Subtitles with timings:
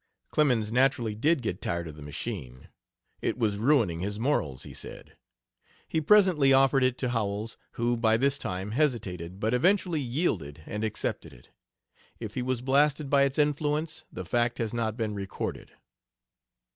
[0.31, 2.69] Clemens naturally did get tired of the machine;
[3.21, 5.15] it was ruining his morals, he said.
[5.87, 10.83] He presently offered it to Howells, who by this time hesitated, but eventually yielded and
[10.83, 11.49] accepted it.
[12.19, 15.73] If he was blasted by its influence the fact has not been recorded.